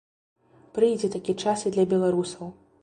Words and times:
Прыйдзе 0.77 1.07
такі 1.17 1.37
час 1.45 1.59
і 1.71 1.75
для 1.75 1.89
беларусаў. 1.95 2.45